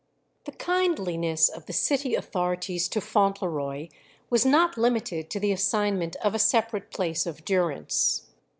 [0.45, 3.89] "The kindliness of the city authorities to Fauntleroy
[4.31, 8.23] was not limited to the assignment of a separate place of durance.